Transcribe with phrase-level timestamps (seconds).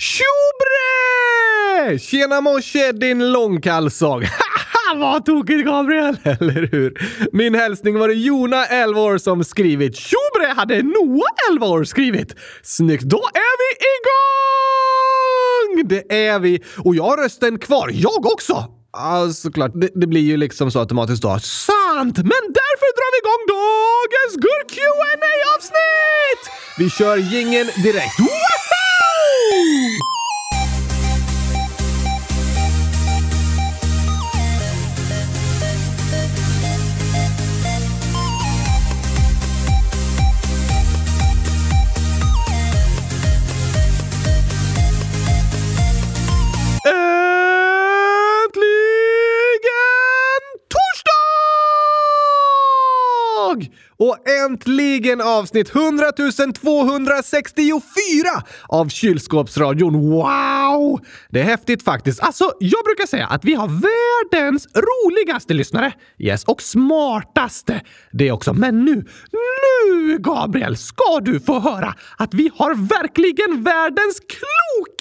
[0.00, 1.98] Tjobre!
[1.98, 4.22] Tjena morse din långkalsong!
[4.96, 6.92] Vad tokigt Gabriel, eller hur?
[7.32, 9.96] Min hälsning var det Jona, 11 år, som skrivit.
[9.96, 12.34] Tjobre hade Noah, 11 år, skrivit.
[12.62, 13.76] Snyggt, då är vi
[15.74, 15.88] igång!
[15.88, 16.64] Det är vi.
[16.84, 18.64] Och jag har rösten kvar, jag också!
[18.92, 19.72] Ja, såklart.
[19.74, 21.38] Det, det, blir ju liksom så automatiskt då.
[21.38, 22.16] Sant!
[22.16, 24.92] Men därför drar vi igång dagens gurk qa
[25.56, 26.42] avsnitt
[26.78, 28.18] Vi kör gingen direkt.
[28.18, 28.57] Woohoo!
[53.98, 57.82] Och äntligen avsnitt 100 264
[58.68, 60.10] av Kylskåpsradion.
[60.10, 61.00] Wow!
[61.30, 62.20] Det är häftigt faktiskt.
[62.20, 65.92] Alltså, jag brukar säga att vi har världens roligaste lyssnare.
[66.18, 67.80] Yes, och smartaste.
[68.12, 68.52] Det också.
[68.52, 74.97] Men nu, nu Gabriel, ska du få höra att vi har verkligen världens klokaste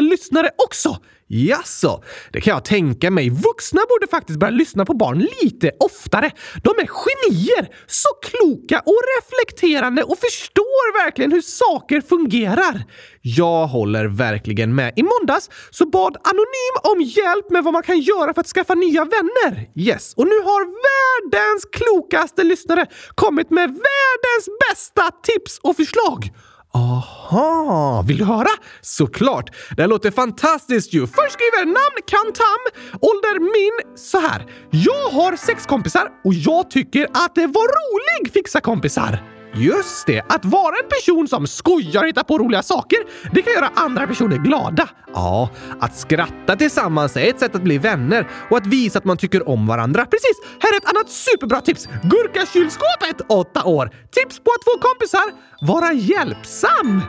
[0.00, 0.98] lyssnare också.
[1.30, 2.02] Jaså,
[2.32, 3.30] det kan jag tänka mig.
[3.30, 6.30] Vuxna borde faktiskt börja lyssna på barn lite oftare.
[6.62, 7.68] De är genier!
[7.86, 12.84] Så kloka och reflekterande och förstår verkligen hur saker fungerar.
[13.22, 14.92] Jag håller verkligen med.
[14.96, 18.74] I måndags så bad Anonym om hjälp med vad man kan göra för att skaffa
[18.74, 19.70] nya vänner.
[19.74, 26.30] Yes, och nu har världens klokaste lyssnare kommit med världens bästa tips och förslag.
[26.74, 28.48] Aha, vill du höra?
[28.80, 29.50] Såklart!
[29.76, 31.06] Det här låter fantastiskt ju.
[31.06, 32.62] Först skriver namn Kantam,
[33.00, 34.46] ålder min så här.
[34.70, 39.37] Jag har sex kompisar och jag tycker att det var rolig fixa kompisar.
[39.58, 42.98] Just det, att vara en person som skojar och hittar på roliga saker,
[43.32, 44.88] det kan göra andra personer glada.
[45.14, 45.50] Ja,
[45.80, 49.48] att skratta tillsammans är ett sätt att bli vänner och att visa att man tycker
[49.48, 50.04] om varandra.
[50.04, 50.36] Precis!
[50.60, 51.88] Här är ett annat superbra tips!
[52.02, 53.90] Gurkakylskåpet, 8 år.
[54.10, 55.24] Tips på att få kompisar.
[55.60, 57.02] Vara hjälpsam.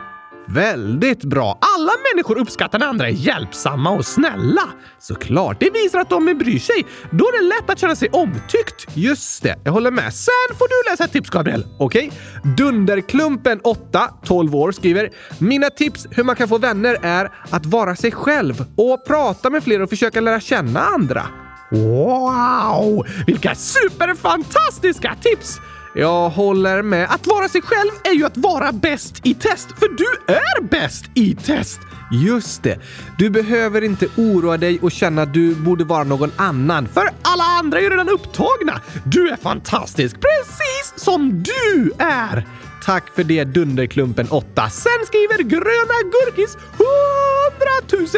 [0.54, 1.58] Väldigt bra!
[1.76, 4.62] Alla människor uppskattar när andra är hjälpsamma och snälla.
[4.98, 6.86] Såklart, det visar att de bryr sig.
[7.10, 8.86] Då är det lätt att känna sig omtyckt.
[8.94, 10.14] Just det, jag håller med.
[10.14, 11.66] Sen får du läsa ett tips, Gabriel.
[11.78, 12.06] Okej?
[12.06, 12.54] Okay?
[12.56, 17.96] Dunderklumpen 8, 12 år, skriver “Mina tips hur man kan få vänner är att vara
[17.96, 21.26] sig själv och prata med fler och försöka lära känna andra.”
[21.70, 23.06] Wow!
[23.26, 25.60] Vilka superfantastiska tips!
[25.94, 27.06] Jag håller med.
[27.10, 31.04] Att vara sig själv är ju att vara bäst i test, för du är bäst
[31.14, 31.80] i test!
[32.12, 32.78] Just det.
[33.18, 37.44] Du behöver inte oroa dig och känna att du borde vara någon annan, för alla
[37.44, 38.80] andra är ju redan upptagna.
[39.04, 42.46] Du är fantastisk, precis som du är!
[42.84, 44.70] Tack för det Dunderklumpen 8.
[44.70, 46.56] Sen skriver Gröna Gurkis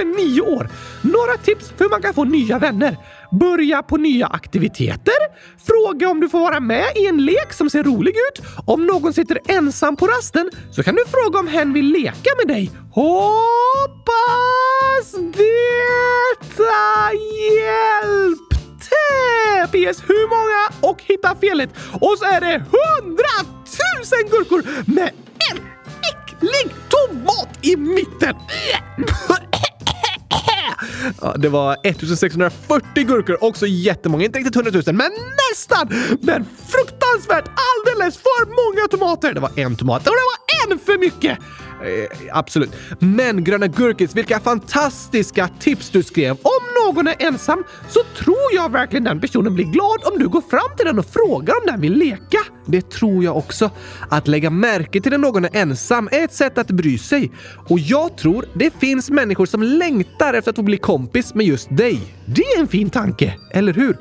[0.03, 0.69] 100 009 år.
[1.01, 2.97] Några tips för hur man kan få nya vänner.
[3.41, 5.15] Börja på nya aktiviteter.
[5.67, 8.47] Fråga om du får vara med i en lek som ser rolig ut.
[8.67, 12.57] Om någon sitter ensam på rasten så kan du fråga om hen vill leka med
[12.57, 12.71] dig.
[12.91, 13.93] Hoppas
[15.13, 16.73] detta
[17.13, 18.53] hjälpte!
[19.73, 21.71] PS hur många och hitta felet.
[21.93, 25.11] Och så är det hundratusen gurkor med
[25.51, 25.59] en
[26.11, 28.37] äcklig tomat i mitten.
[31.21, 34.25] Ja, det var 1640 gurkor, också jättemånga.
[34.25, 35.11] Inte riktigt 100 000, men
[35.51, 35.89] nästan!
[36.21, 39.35] Men fruktansvärt alldeles för många tomater!
[39.35, 41.39] Det var en tomat och det var en för mycket!
[41.85, 42.73] Eh, absolut.
[42.99, 46.37] Men Gröna Gurkis, vilka fantastiska tips du skrev!
[46.43, 50.41] Om någon är ensam så tror jag verkligen den personen blir glad om du går
[50.51, 52.39] fram till den och frågar om den vill leka.
[52.67, 53.71] Det tror jag också.
[54.09, 57.33] Att lägga märke till när någon är ensam är ett sätt att bry sig.
[57.69, 61.77] Och jag tror det finns människor som längtar efter att få bli kompis med just
[61.77, 62.01] dig.
[62.27, 63.97] Det är en fin tanke, eller hur?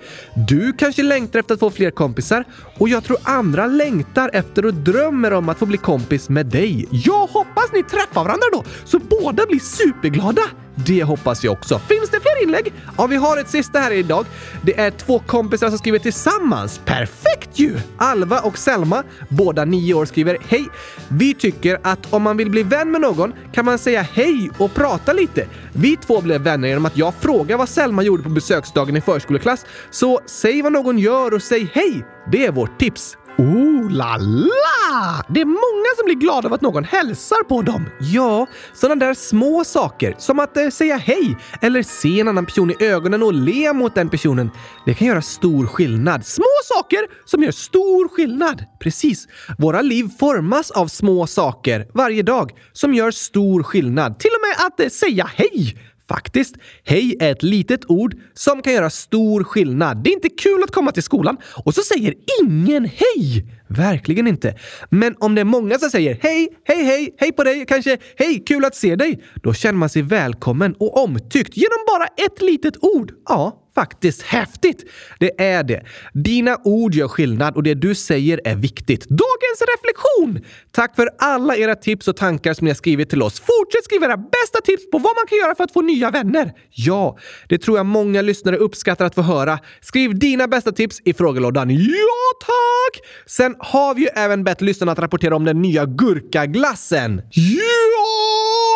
[0.47, 2.43] Du kanske längtar efter att få fler kompisar
[2.77, 6.87] och jag tror andra längtar efter och drömmer om att få bli kompis med dig.
[6.91, 7.29] Jag
[7.61, 10.41] hoppas ni träffar varandra då, så båda blir superglada.
[10.75, 11.79] Det hoppas jag också.
[11.79, 12.73] Finns det fler inlägg?
[12.97, 14.25] Ja, vi har ett sista här idag.
[14.61, 16.81] Det är två kompisar som skriver tillsammans.
[16.85, 17.77] Perfekt ju!
[17.97, 20.67] Alva och Selma, båda nio år, skriver Hej!
[21.07, 24.73] Vi tycker att om man vill bli vän med någon kan man säga hej och
[24.73, 25.47] prata lite.
[25.73, 29.65] Vi två blev vänner genom att jag frågade vad Selma gjorde på besöksdagen i förskoleklass.
[29.91, 32.05] Så säg vad någon gör och säg hej!
[32.31, 33.17] Det är vårt tips.
[33.37, 35.25] Oh la la!
[35.29, 37.89] Det är många som blir glada av att någon hälsar på dem.
[37.99, 42.71] Ja, sådana där små saker som att eh, säga hej eller se en annan person
[42.71, 44.51] i ögonen och le mot den personen.
[44.85, 46.25] Det kan göra stor skillnad.
[46.25, 48.65] Små saker som gör stor skillnad.
[48.79, 49.27] Precis.
[49.57, 54.19] Våra liv formas av små saker varje dag som gör stor skillnad.
[54.19, 55.77] Till och med att eh, säga hej
[56.11, 60.03] Faktiskt, hej är ett litet ord som kan göra stor skillnad.
[60.03, 63.45] Det är inte kul att komma till skolan och så säger ingen hej!
[63.67, 64.55] Verkligen inte.
[64.89, 68.43] Men om det är många som säger hej, hej, hej, hej på dig, kanske hej,
[68.47, 72.77] kul att se dig, då känner man sig välkommen och omtyckt genom bara ett litet
[72.81, 73.11] ord.
[73.29, 74.91] Ja, faktiskt häftigt.
[75.19, 75.83] Det är det.
[76.13, 79.05] Dina ord gör skillnad och det du säger är viktigt.
[79.09, 80.45] Dagens reflektion!
[80.71, 83.39] Tack för alla era tips och tankar som ni har skrivit till oss.
[83.39, 86.53] Fortsätt skriva era bästa tips på vad man kan göra för att få nya vänner.
[86.69, 87.17] Ja,
[87.49, 89.59] det tror jag många lyssnare uppskattar att få höra.
[89.81, 91.69] Skriv dina bästa tips i frågelådan.
[91.69, 93.07] Ja, tack!
[93.25, 97.21] Sen har vi ju även bett lyssnarna att rapportera om den nya gurkaglassen.
[97.31, 98.11] Ja!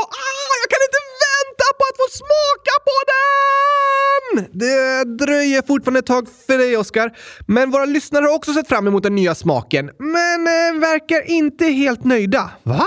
[0.09, 3.94] Ah, jag kan inte vänta på att få smaka på den!
[4.51, 7.17] Det dröjer fortfarande ett tag för dig, Oskar.
[7.47, 11.65] Men våra lyssnare har också sett fram emot den nya smaken, men eh, verkar inte
[11.65, 12.51] helt nöjda.
[12.63, 12.85] Va?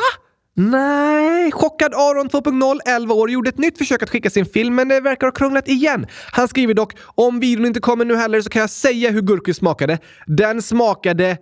[0.61, 4.89] Nej, chockad Aron 2.0, 11 år, gjorde ett nytt försök att skicka sin film, men
[4.89, 6.07] det verkar ha krånglat igen.
[6.33, 9.53] Han skriver dock “Om videon inte kommer nu heller så kan jag säga hur gurkor
[9.53, 9.99] smakade.
[10.27, 11.37] Den smakade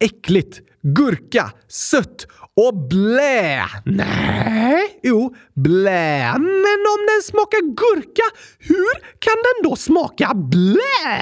[0.00, 2.26] äckligt, gurka, sött
[2.62, 3.68] och blä.
[3.84, 6.38] Nej, jo, blä.
[6.38, 8.26] Men om den smakar gurka,
[8.58, 11.12] hur kan den då smaka blä?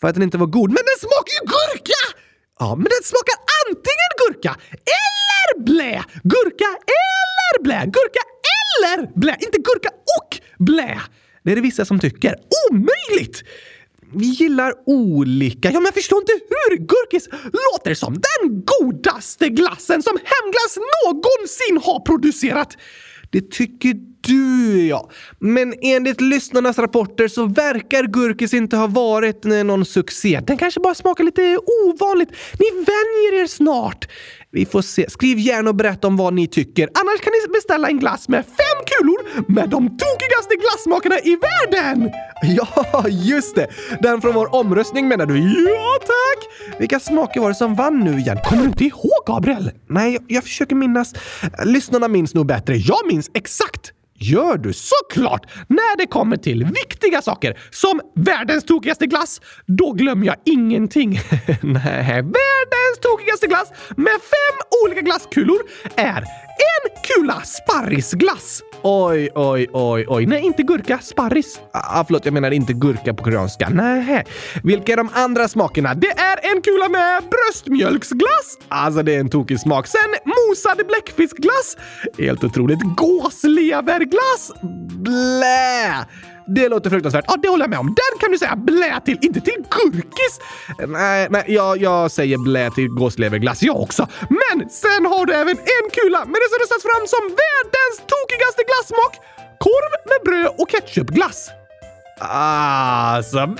[0.00, 0.70] För att den inte var god.
[0.70, 2.02] Men den smakar ju gurka!
[2.58, 4.52] Ja, men den smakar antingen gurka
[5.00, 6.04] eller blä.
[6.22, 6.70] Gurka
[7.00, 7.80] eller blä.
[7.96, 8.22] Gurka
[8.54, 9.36] eller blä.
[9.40, 11.00] Inte gurka och blä.
[11.44, 12.34] Det är det vissa som tycker.
[12.70, 13.42] Omöjligt!
[14.14, 15.68] Vi gillar olika.
[15.68, 21.80] Ja, men jag förstår inte hur gurkis låter som den godaste glassen som hemglass någonsin
[21.82, 22.76] har producerat.
[23.30, 23.94] Det tycker
[24.26, 25.10] du, ja.
[25.38, 30.40] Men enligt lyssnarnas rapporter så verkar gurkis inte ha varit eh, någon succé.
[30.46, 32.28] Den kanske bara smakar lite ovanligt.
[32.58, 34.08] Ni vänjer er snart.
[34.50, 35.10] Vi får se.
[35.10, 36.88] Skriv gärna och berätta om vad ni tycker.
[36.94, 42.10] Annars kan ni beställa en glass med fem kulor med de tokigaste glassmakarna i världen!
[42.42, 43.66] Ja, just det!
[44.00, 45.38] Den från vår omröstning menar du?
[45.38, 46.78] Ja, tack!
[46.78, 48.38] Vilka smaker var det som vann nu igen?
[48.44, 49.70] Kommer du inte ihåg, Gabriel?
[49.88, 51.12] Nej, jag, jag försöker minnas.
[51.64, 52.76] Lyssnarna minns nog bättre.
[52.76, 53.85] Jag minns exakt!
[54.18, 55.46] Gör du såklart!
[55.68, 61.10] När det kommer till viktiga saker som världens tokigaste glass, då glömmer jag ingenting.
[61.62, 65.58] Nej, världens tokigaste glass med fem olika glasskulor
[65.96, 68.62] är en kula sparrisglass.
[68.82, 70.26] Oj, oj, oj, oj.
[70.26, 70.98] Nej, inte gurka.
[70.98, 71.60] Sparris.
[71.72, 73.68] Ah, förlåt, jag menar inte gurka på koreanska.
[73.68, 74.24] Nej.
[74.62, 75.94] Vilka är de andra smakerna?
[75.94, 78.58] Det är en kula med bröstmjölksglass.
[78.68, 79.86] Alltså, det är en tokig smak.
[79.86, 80.00] Sen
[80.48, 81.76] mosad bläckfiskglass.
[82.18, 82.78] Helt otroligt.
[82.96, 84.52] Gåsleverglass.
[85.02, 86.06] Blä!
[86.46, 87.24] Det låter fruktansvärt.
[87.28, 87.86] Ja, det håller jag med om.
[87.86, 90.40] Den kan du säga blä till, inte till gurkis.
[90.86, 94.08] Nej, nej jag, jag säger blä till gåsleverglass jag också.
[94.28, 98.62] Men sen har du även en kula med det som röstats fram som världens tokigaste
[98.68, 99.12] glassmak.
[99.58, 101.50] Korv med bröd och ketchupglass.
[102.20, 103.38] Alltså...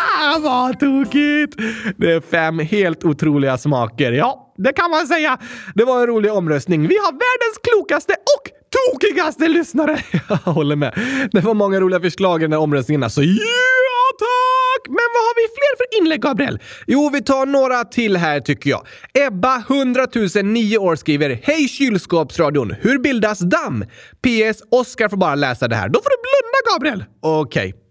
[0.00, 1.54] Ah, vad tokigt!
[1.96, 4.12] Det är fem helt otroliga smaker.
[4.12, 5.38] Ja, det kan man säga.
[5.74, 6.88] Det var en rolig omröstning.
[6.88, 10.02] Vi har världens klokaste och tokigaste lyssnare!
[10.28, 10.94] Jag håller med.
[11.32, 13.02] Det var många roliga förslag i den här omröstningen.
[13.02, 14.88] Alltså, ja tack!
[14.88, 16.58] Men vad har vi fler för inlägg, Gabriel?
[16.86, 18.86] Jo, vi tar några till här tycker jag.
[19.26, 20.06] Ebba, 100
[20.42, 22.74] 009 år, skriver Hej kylskåpsradion!
[22.80, 23.84] Hur bildas damm?
[24.22, 24.62] PS.
[24.70, 25.88] Oskar får bara läsa det här.
[25.88, 27.04] Då får du blunda, Gabriel!
[27.22, 27.68] Okej.
[27.68, 27.89] Okay.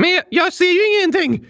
[0.00, 1.46] Men jag ser ju ingenting!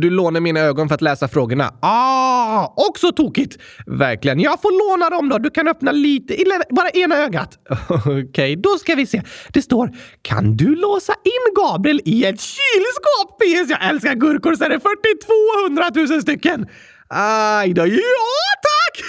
[0.00, 1.74] Du lånar mina ögon för att läsa frågorna.
[1.82, 3.58] Ah, också tokigt!
[3.86, 4.40] Verkligen.
[4.40, 5.38] Jag får låna dem då.
[5.38, 6.36] Du kan öppna lite,
[6.70, 7.58] bara ena ögat.
[7.88, 9.22] Okej, okay, då ska vi se.
[9.52, 9.90] Det står
[10.22, 13.70] “Kan du låsa in Gabriel i ett kylskåp?” PS.
[13.70, 16.66] Jag älskar gurkor så är det 42 000 stycken.
[17.08, 17.86] Aj då.
[17.86, 19.04] Ja, tack!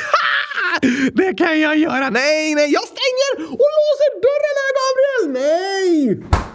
[1.13, 2.09] Det kan jag göra.
[2.09, 5.25] Nej, nej, jag stänger och låser dörren här Gabriel!
[5.33, 6.48] Nej!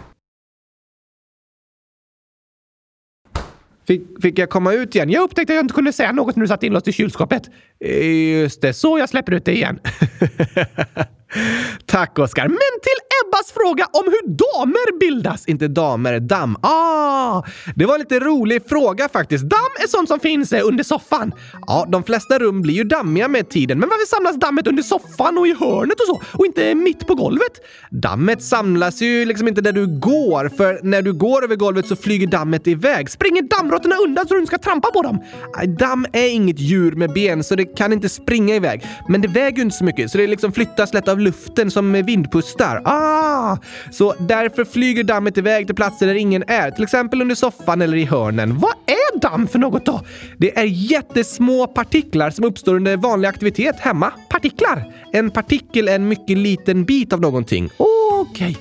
[3.87, 5.09] Fick, fick jag komma ut igen?
[5.09, 7.43] Jag upptäckte att jag inte kunde säga något när du satt inlåst i kylskåpet.
[7.79, 9.79] Eh, just det, så jag släpper ut dig igen.
[11.85, 12.47] Tack Oskar.
[12.47, 13.04] Men till
[13.35, 15.45] Ebbas fråga om hur damer bildas.
[15.47, 16.57] Inte damer, damm.
[16.61, 17.43] Ah,
[17.75, 19.43] det var en lite rolig fråga faktiskt.
[19.43, 21.31] Damm är sånt som finns eh, under soffan.
[21.67, 25.37] Ja, de flesta rum blir ju dammiga med tiden, men varför samlas dammet under soffan
[25.37, 27.51] och i hörnet och så och inte mitt på golvet?
[27.89, 31.95] Dammet samlas ju liksom inte där du går, för när du går över golvet så
[31.95, 33.09] flyger dammet iväg.
[33.09, 35.23] Springer dammråttorna undan så du inte ska trampa på dem?
[35.79, 38.85] Damm är inget djur med ben, så det kan inte springa iväg.
[39.09, 41.93] Men det väger ju inte så mycket, så det liksom flyttas lätt av luften som
[41.93, 42.81] vindpustar.
[42.85, 43.24] Ah!
[43.91, 47.97] Så därför flyger dammet iväg till platser där ingen är, till exempel under soffan eller
[47.97, 48.59] i hörnen.
[48.59, 50.01] Vad är damm för något då?
[50.37, 54.11] Det är jättesmå partiklar som uppstår under vanlig aktivitet hemma.
[54.29, 54.93] Partiklar!
[55.13, 57.69] En partikel är en mycket liten bit av någonting.
[57.77, 58.31] Okej.
[58.31, 58.55] Okay.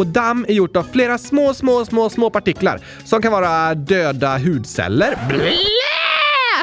[0.00, 4.38] Och damm är gjort av flera små, små, små, små partiklar som kan vara döda
[4.38, 5.18] hudceller.
[5.28, 5.52] Blä!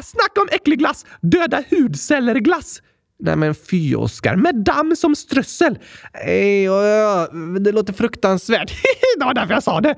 [0.03, 1.05] Snacka om äcklig glass!
[1.21, 2.81] Döda hudceller-glass!
[3.19, 5.79] Nej men fy Oskar, med damm som strössel.
[6.13, 8.71] Ej, oh, det låter fruktansvärt.
[9.19, 9.95] det var därför jag sa det.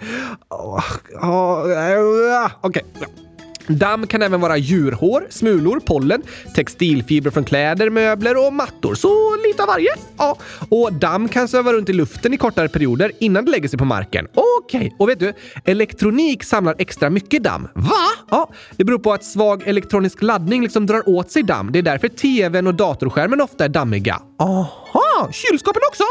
[0.49, 0.83] Oh,
[1.21, 2.85] oh, Okej.
[2.95, 3.28] Okay.
[3.69, 6.21] Damm kan även vara djurhår, smulor, pollen,
[6.55, 8.95] textilfibrer från kläder, möbler och mattor.
[8.95, 9.89] Så lite av varje.
[10.17, 10.37] Ja.
[10.69, 13.85] Och damm kan sväva runt i luften i kortare perioder innan det lägger sig på
[13.85, 14.27] marken.
[14.33, 14.91] Okej, okay.
[14.99, 15.33] och vet du?
[15.65, 17.67] Elektronik samlar extra mycket damm.
[17.73, 17.91] Va?
[18.29, 21.71] Ja, det beror på att svag elektronisk laddning liksom drar åt sig damm.
[21.71, 24.21] Det är därför tvn och datorskärmen ofta är dammiga.
[24.39, 26.03] Aha, kylskåpen också?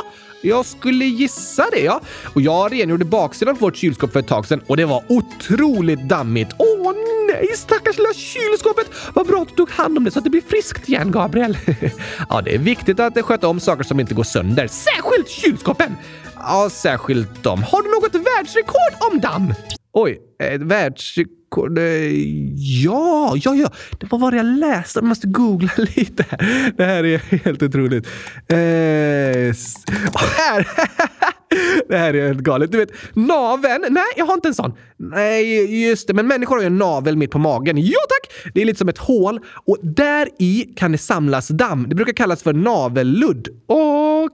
[0.43, 2.01] Jag skulle gissa det, ja.
[2.35, 6.09] Och jag rengjorde baksidan på vårt kylskåp för ett tag sedan och det var otroligt
[6.09, 6.51] dammigt.
[6.59, 6.93] Åh
[7.33, 8.91] nej, stackars lilla kylskåpet!
[9.15, 11.59] Vad bra att du tog hand om det så att det blir friskt igen, Gabriel.
[12.29, 14.67] ja, det är viktigt att sköta om saker som inte går sönder.
[14.67, 15.97] Särskilt kylskåpen!
[16.35, 17.63] Ja, särskilt dem.
[17.63, 19.55] Har du något världsrekord om damm?
[19.93, 21.38] Oj, ett världsrekord?
[22.57, 23.71] Ja, ja, ja.
[23.99, 24.99] Det var vad jag läste.
[24.99, 26.25] Jag måste googla lite.
[26.77, 28.07] Det här är helt otroligt.
[28.49, 28.57] Eh,
[30.37, 30.69] här!
[31.89, 32.73] Det här är helt galet.
[32.73, 33.85] Du vet, naveln.
[33.91, 34.73] Nej, jag har inte en sån.
[34.97, 36.15] Nej, just det.
[36.15, 37.77] Men människor har ju en navel mitt på magen.
[37.79, 38.53] Ja tack!
[38.55, 41.87] Det är lite som ett hål och där i kan det samlas damm.
[41.89, 43.49] Det brukar kallas för navelludd.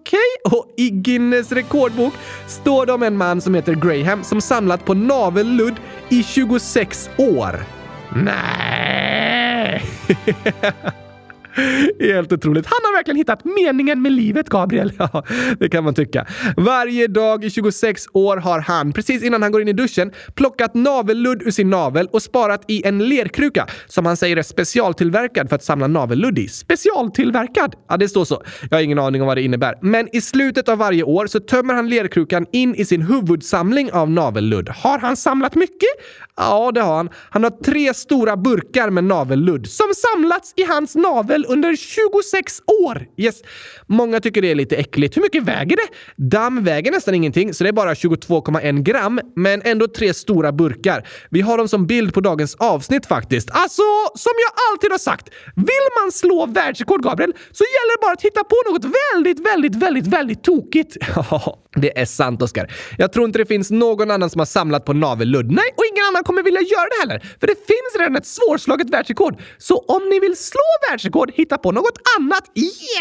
[0.01, 0.59] Okej, okay.
[0.59, 2.15] och i Guinness rekordbok
[2.47, 5.75] står det om en man som heter Graham som samlat på navelludd
[6.09, 7.65] i 26 år.
[8.15, 9.83] Nej!
[12.01, 12.67] Helt otroligt.
[12.67, 14.93] Han har verkligen hittat meningen med livet, Gabriel.
[15.13, 15.25] Ja,
[15.59, 16.27] det kan man tycka.
[16.57, 20.75] Varje dag i 26 år har han, precis innan han går in i duschen, plockat
[20.75, 25.57] navelludd ur sin navel och sparat i en lerkruka som han säger är specialtillverkad för
[25.57, 26.49] att samla navelludd i.
[26.49, 27.75] Specialtillverkad?
[27.89, 28.43] Ja, det står så.
[28.71, 29.75] Jag har ingen aning om vad det innebär.
[29.83, 34.11] Men i slutet av varje år så tömmer han lerkrukan in i sin huvudsamling av
[34.11, 34.69] navelludd.
[34.69, 35.89] Har han samlat mycket?
[36.37, 37.09] Ja, det har han.
[37.31, 43.07] Han har tre stora burkar med navelludd som samlats i hans navel under 26 år.
[43.17, 43.43] Yes.
[43.87, 45.17] Många tycker det är lite äckligt.
[45.17, 45.89] Hur mycket väger det?
[46.25, 51.09] Damm väger nästan ingenting, så det är bara 22,1 gram, men ändå tre stora burkar.
[51.31, 53.51] Vi har dem som bild på dagens avsnitt faktiskt.
[53.51, 53.83] Alltså,
[54.15, 58.23] som jag alltid har sagt, vill man slå världsrekord, Gabriel, så gäller det bara att
[58.23, 60.97] hitta på något väldigt, väldigt, väldigt, väldigt tokigt.
[61.31, 62.73] Ja, det är sant, Oskar.
[62.99, 65.47] Jag tror inte det finns någon annan som har samlat på navelludd.
[65.47, 68.91] Nej, och ingen annan kommer vilja göra det heller, för det finns redan ett svårslaget
[68.91, 69.41] världsrekord.
[69.59, 72.45] Så om ni vill slå världsrekord, hitta på något annat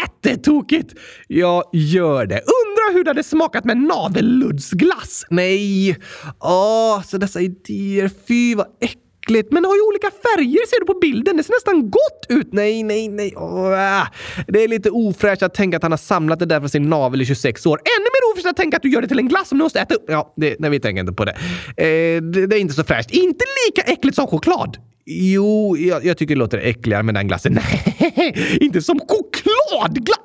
[0.00, 0.94] jättetokigt.
[1.28, 2.40] Jag gör det.
[2.40, 5.26] Undrar hur det hade smakat med navelludsglass?
[5.30, 5.98] Nej.
[6.40, 8.10] Åh, så dessa idéer.
[8.28, 11.36] Fy vad äckligt äckligt, men har ju olika färger ser du på bilden.
[11.36, 12.52] Det ser nästan gott ut.
[12.52, 13.34] Nej, nej, nej.
[13.36, 14.06] Åh,
[14.48, 17.22] det är lite ofräscht att tänka att han har samlat det där från sin navel
[17.22, 17.76] i 26 år.
[17.76, 19.80] Ännu mer ofräscht att tänka att du gör det till en glass som du måste
[19.80, 20.04] äta upp.
[20.08, 21.32] Ja, det, nej, vi tänker inte på det.
[21.76, 22.46] Eh, det.
[22.46, 22.56] det.
[22.56, 23.10] är inte så fräscht.
[23.10, 24.76] Inte lika äckligt som choklad.
[25.06, 27.52] Jo, jag, jag tycker det låter äckligare med den glassen.
[27.70, 30.18] Nej, inte som chokladglass!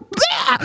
[0.50, 0.64] Ah!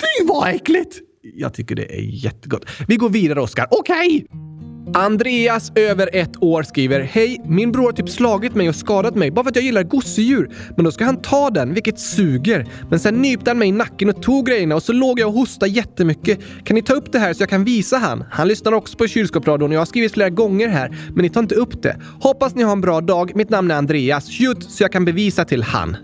[0.00, 0.98] Fy vad äckligt!
[1.22, 2.64] Jag tycker det är jättegott.
[2.88, 3.66] Vi går vidare, Oskar.
[3.70, 4.26] Okej!
[4.30, 4.49] Okay.
[4.94, 7.40] Andreas, över ett år, skriver Hej!
[7.44, 10.50] Min bror har typ slagit mig och skadat mig bara för att jag gillar gosedjur.
[10.76, 12.66] Men då ska han ta den, vilket suger.
[12.90, 15.34] Men sen nypte han mig i nacken och tog grejerna och så låg jag och
[15.34, 16.38] hostade jättemycket.
[16.64, 18.24] Kan ni ta upp det här så jag kan visa han?
[18.30, 21.40] Han lyssnar också på kylskåpsradion och jag har skrivit flera gånger här, men ni tar
[21.40, 21.96] inte upp det.
[22.20, 23.32] Hoppas ni har en bra dag.
[23.34, 24.30] Mitt namn är Andreas.
[24.30, 25.96] Shoot så jag kan bevisa till han.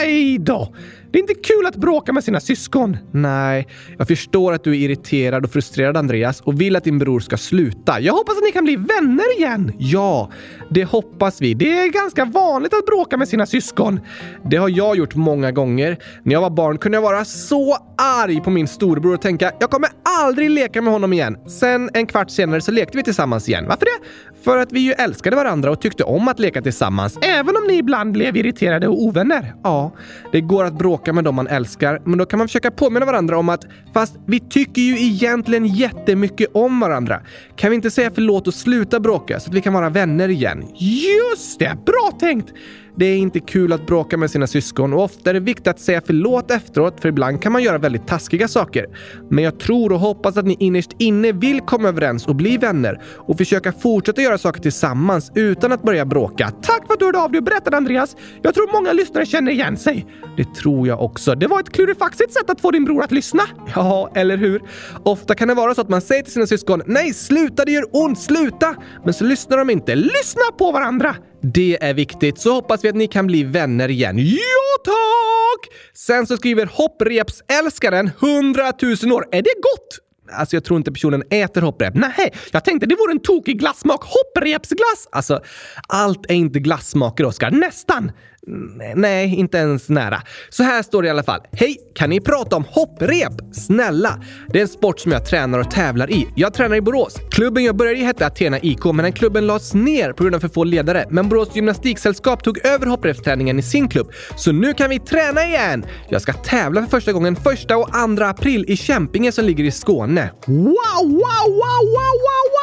[0.00, 0.74] Aj då!
[1.14, 2.96] Det är inte kul att bråka med sina syskon.
[3.10, 3.68] Nej,
[3.98, 7.36] jag förstår att du är irriterad och frustrerad Andreas och vill att din bror ska
[7.36, 8.00] sluta.
[8.00, 9.72] Jag hoppas att ni kan bli vänner igen.
[9.78, 10.30] Ja,
[10.70, 11.54] det hoppas vi.
[11.54, 14.00] Det är ganska vanligt att bråka med sina syskon.
[14.44, 15.98] Det har jag gjort många gånger.
[16.22, 19.70] När jag var barn kunde jag vara så arg på min storebror och tänka jag
[19.70, 19.90] kommer
[20.22, 21.36] aldrig leka med honom igen.
[21.46, 23.64] Sen en kvart senare så lekte vi tillsammans igen.
[23.68, 24.06] Varför det?
[24.44, 27.74] För att vi ju älskade varandra och tyckte om att leka tillsammans, även om ni
[27.74, 29.54] ibland blev irriterade och ovänner.
[29.62, 29.92] Ja,
[30.32, 33.06] det går att bråka bråka med dem man älskar, men då kan man försöka påminna
[33.06, 37.20] varandra om att fast vi tycker ju egentligen jättemycket om varandra.
[37.56, 40.64] Kan vi inte säga förlåt och sluta bråka så att vi kan vara vänner igen?
[40.74, 41.76] Just det!
[41.86, 42.52] Bra tänkt!
[42.96, 45.80] Det är inte kul att bråka med sina syskon och ofta är det viktigt att
[45.80, 48.86] säga förlåt efteråt för ibland kan man göra väldigt taskiga saker.
[49.30, 53.02] Men jag tror och hoppas att ni innerst inne vill komma överens och bli vänner
[53.16, 56.50] och försöka fortsätta göra saker tillsammans utan att börja bråka.
[56.62, 58.16] Tack för att du hörde av dig och berättade Andreas.
[58.42, 60.06] Jag tror många lyssnare känner igen sig.
[60.36, 61.34] Det tror jag också.
[61.34, 63.42] Det var ett klurifaxigt sätt att få din bror att lyssna.
[63.74, 64.62] Ja, eller hur?
[65.02, 67.84] Ofta kan det vara så att man säger till sina syskon “Nej, sluta, det gör
[67.92, 68.74] ont, sluta!”
[69.04, 69.94] Men så lyssnar de inte.
[69.94, 71.16] Lyssna på varandra!
[71.52, 74.18] Det är viktigt, så hoppas vi att ni kan bli vänner igen.
[74.18, 75.74] Ja, tack!
[75.94, 78.72] Sen så skriver hopprepsälskaren 100
[79.02, 79.24] 000 år.
[79.32, 79.98] Är det gott?
[80.32, 81.94] Alltså jag tror inte personen äter hopprep.
[81.94, 84.04] Nej, jag tänkte det vore en tokig glassmak.
[84.04, 85.08] Hopprepsglass!
[85.12, 85.40] Alltså,
[85.88, 87.50] allt är inte glassmaker, Oskar.
[87.50, 88.12] Nästan!
[88.46, 90.22] Mm, nej, inte ens nära.
[90.50, 91.40] Så här står det i alla fall.
[91.52, 91.76] Hej!
[91.94, 93.32] Kan ni prata om hopprep?
[93.52, 94.20] Snälla!
[94.52, 96.28] Det är en sport som jag tränar och tävlar i.
[96.36, 97.16] Jag tränar i Borås.
[97.30, 100.40] Klubben jag började i hette Athena IK, men den klubben lades ner på grund av
[100.40, 101.06] för få ledare.
[101.10, 104.12] Men Borås gymnastiksällskap tog över hopprepsträningen i sin klubb.
[104.36, 105.86] Så nu kan vi träna igen!
[106.08, 109.70] Jag ska tävla för första gången första och andra april i Kämpinge som ligger i
[109.70, 110.30] Skåne.
[110.46, 110.64] Wow,
[111.02, 112.53] wow, wow, wow, wow,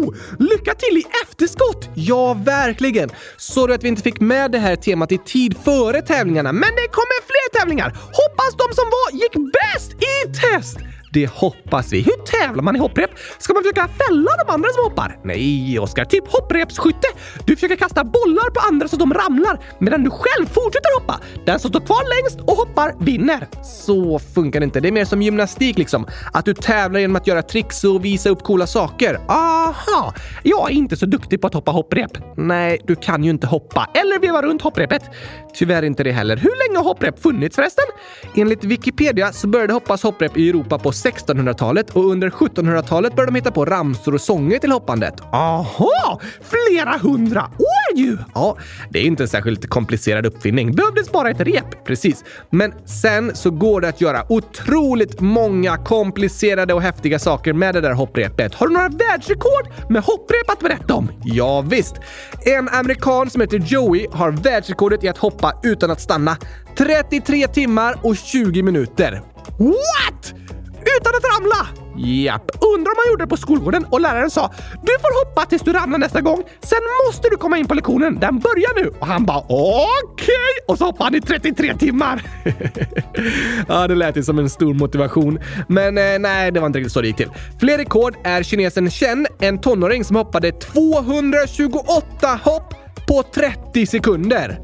[0.00, 0.14] wow!
[0.38, 1.88] Lycka till i efterskott!
[1.94, 3.10] Ja, verkligen.
[3.36, 6.88] Sorry att vi inte fick med det här temat i tid före tävlingarna, men det
[6.90, 7.88] kommer fler tävlingar!
[7.90, 10.97] Hoppas de som var gick bäst i test!
[11.18, 12.00] Det hoppas vi.
[12.00, 13.10] Hur tävlar man i hopprep?
[13.38, 15.18] Ska man försöka fälla de andra som hoppar?
[15.24, 16.04] Nej, Oskar.
[16.04, 17.08] Typ hopprepsskytte.
[17.44, 21.20] Du försöker kasta bollar på andra så att de ramlar medan du själv fortsätter hoppa.
[21.46, 23.48] Den som står kvar längst och hoppar vinner.
[23.62, 24.80] Så funkar det inte.
[24.80, 26.06] Det är mer som gymnastik liksom.
[26.32, 29.20] Att du tävlar genom att göra tricks och visa upp coola saker.
[29.28, 30.14] Aha!
[30.42, 32.10] Jag är inte så duktig på att hoppa hopprep.
[32.36, 35.02] Nej, du kan ju inte hoppa eller veva runt hopprepet.
[35.54, 36.36] Tyvärr inte det heller.
[36.36, 37.84] Hur länge har hopprep funnits förresten?
[38.36, 43.36] Enligt Wikipedia så började hoppas hopprep i Europa på 1600-talet och under 1700-talet började de
[43.36, 45.14] hitta på ramsor och sånger till hoppandet.
[45.32, 46.20] Aha!
[46.42, 48.18] Flera hundra år ju!
[48.34, 48.56] Ja,
[48.90, 50.74] det är inte en särskilt komplicerad uppfinning.
[50.74, 52.24] Behövdes bara ett rep, precis.
[52.50, 57.80] Men sen så går det att göra otroligt många komplicerade och häftiga saker med det
[57.80, 58.54] där hopprepet.
[58.54, 61.10] Har du några världsrekord med hopprep att berätta om?
[61.24, 61.94] Ja, visst.
[62.40, 66.36] En amerikan som heter Joey har världsrekordet i att hoppa utan att stanna.
[66.76, 69.22] 33 timmar och 20 minuter.
[69.58, 70.34] What?
[70.96, 71.88] Utan att ramla!
[71.98, 72.50] Japp.
[72.74, 74.52] Undrar om han gjorde det på skolgården och läraren sa
[74.82, 78.18] “Du får hoppa tills du ramlar nästa gång, sen måste du komma in på lektionen,
[78.20, 80.34] den börjar nu” och han bara “Okej” okay.
[80.68, 82.22] och så hoppade han i 33 timmar.
[83.68, 85.38] ja, det lät ju som en stor motivation.
[85.68, 87.30] Men eh, nej, det var inte riktigt så det gick till.
[87.60, 92.74] Fler rekord är kinesen Chen, en tonåring som hoppade 228 hopp
[93.08, 94.58] på 30 sekunder.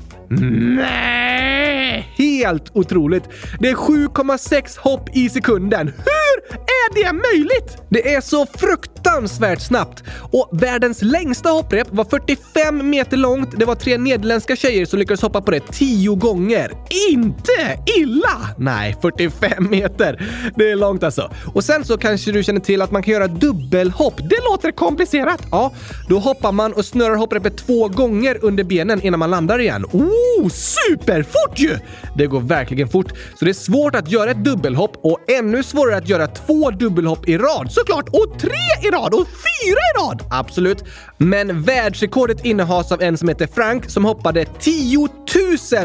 [0.77, 2.14] Nej!
[2.16, 3.25] Helt otroligt!
[3.61, 5.87] Det är 7,6 hopp i sekunden.
[5.87, 7.77] Hur är det möjligt?
[7.88, 10.03] Det är så fruktansvärt fruktansvärt snabbt.
[10.33, 13.59] Och världens längsta hopprep var 45 meter långt.
[13.59, 16.73] Det var tre nederländska tjejer som lyckades hoppa på det 10 gånger.
[17.11, 18.55] Inte illa!
[18.59, 20.23] Nej, 45 meter.
[20.57, 21.31] Det är långt alltså.
[21.55, 24.17] Och sen så kanske du känner till att man kan göra dubbelhopp.
[24.17, 25.43] Det låter komplicerat.
[25.51, 25.73] Ja,
[26.09, 29.85] då hoppar man och snurrar hopprepet två gånger under benen innan man landar igen.
[29.85, 31.79] Oh, superfort ju!
[32.17, 35.97] Det går verkligen fort, så det är svårt att göra ett dubbelhopp och ännu svårare
[35.97, 40.23] att göra två dubbelhopp i rad såklart och tre i rad och fyra i rad!
[40.31, 40.85] Absolut.
[41.19, 45.09] Men världsrekordet innehas av en som heter Frank som hoppade 10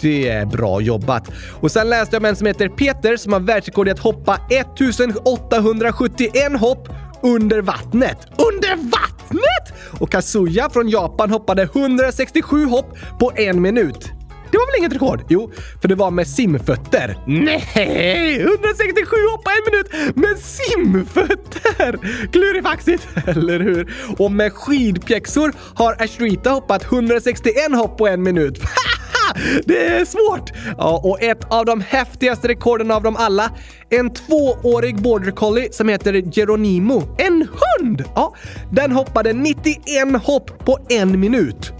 [0.00, 1.30] Det är bra jobbat.
[1.60, 4.38] Och sen läste jag om en som heter Peter som har världsrekord i att hoppa
[4.50, 6.88] 1871 hopp
[7.22, 8.18] under vattnet.
[8.30, 10.00] Under vattnet?
[10.00, 14.12] Och Kazuya från Japan hoppade 167 hopp på en minut.
[14.54, 15.24] Det var väl inget rekord?
[15.28, 17.18] Jo, för det var med simfötter.
[17.26, 18.40] Nej!
[18.40, 21.98] 167 hopp på en minut med simfötter!
[22.32, 23.94] Klurifaxigt, eller hur?
[24.18, 28.60] Och med skidpjäxor har Ashrita hoppat 161 hopp på en minut.
[29.64, 30.52] Det är svårt!
[30.78, 33.50] Ja, och ett av de häftigaste rekorden av dem alla.
[33.90, 37.02] En tvåårig border collie som heter Geronimo.
[37.18, 37.48] En
[37.80, 38.04] hund!
[38.14, 38.34] Ja,
[38.72, 41.72] den hoppade 91 hopp på en minut.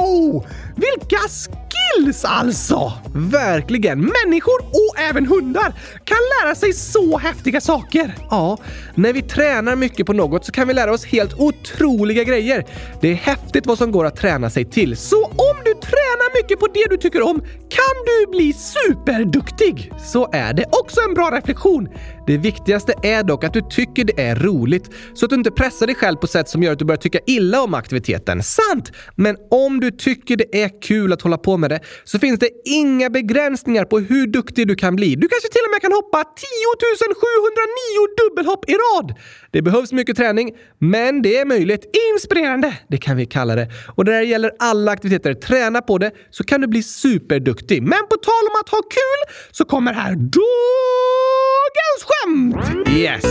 [0.00, 0.46] Wow!
[0.76, 2.92] Vilka skills alltså!
[3.14, 3.98] Verkligen!
[4.00, 5.72] Människor och även hundar
[6.04, 8.14] kan lära sig så häftiga saker.
[8.30, 8.58] Ja,
[8.94, 12.64] när vi tränar mycket på något så kan vi lära oss helt otroliga grejer.
[13.00, 14.96] Det är häftigt vad som går att träna sig till.
[14.96, 19.92] Så om du tränar mycket på det du tycker om kan du bli superduktig.
[20.04, 20.64] Så är det.
[20.70, 21.88] Också en bra reflektion.
[22.26, 25.86] Det viktigaste är dock att du tycker det är roligt så att du inte pressar
[25.86, 28.42] dig själv på sätt som gör att du börjar tycka illa om aktiviteten.
[28.42, 28.92] Sant!
[29.14, 32.50] Men om du tycker det är kul att hålla på med det så finns det
[32.64, 35.16] inga begränsningar på hur duktig du kan bli.
[35.16, 36.46] Du kanske till och med kan hoppa 10
[37.14, 39.14] 709 dubbelhopp i rad!
[39.50, 41.96] Det behövs mycket träning, men det är möjligt.
[42.12, 43.70] Inspirerande, det kan vi kalla det.
[43.96, 47.82] Och när det gäller alla aktiviteter, träna på det så kan du bli superduktig.
[47.82, 52.88] Men på tal om att ha kul så kommer här dagens skämt!
[52.88, 53.24] Yes!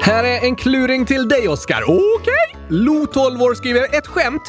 [0.00, 1.82] Här är en kluring till dig, Oskar.
[1.82, 1.96] Okej?
[2.20, 2.78] Okay.
[2.78, 4.42] Lo, 12 år, skriver ett skämt.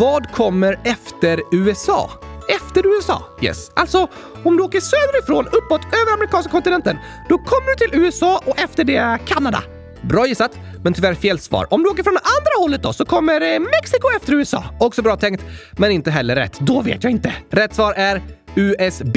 [0.00, 2.10] Vad kommer efter USA?
[2.48, 3.22] Efter USA?
[3.40, 3.70] Yes.
[3.74, 4.08] Alltså,
[4.44, 6.98] om du åker söderifrån uppåt över amerikanska kontinenten,
[7.28, 9.62] då kommer du till USA och efter det Kanada.
[10.02, 11.66] Bra gissat, men tyvärr fel svar.
[11.70, 14.64] Om du åker från andra hållet då så kommer eh, Mexiko efter USA.
[14.80, 15.44] Också bra tänkt,
[15.78, 16.60] men inte heller rätt.
[16.60, 17.32] Då vet jag inte.
[17.50, 18.22] Rätt svar är
[18.54, 19.16] USB.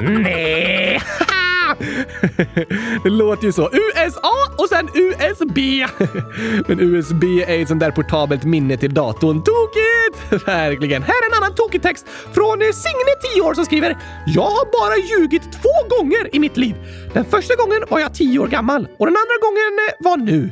[0.00, 1.02] Nej!
[3.04, 3.70] det låter ju så.
[3.72, 5.58] USA och sen USB.
[6.68, 9.42] Men USB är ett sånt där portabelt minne till datorn.
[9.44, 10.46] Tokigt!
[10.46, 11.02] Verkligen.
[11.02, 14.66] Här är en annan tokig text från eh, Signe, 10 år, som skriver “Jag har
[14.80, 16.74] bara ljugit två gånger i mitt liv.
[17.12, 20.50] Den första gången var jag 10 år gammal och den andra gången eh, var nu.”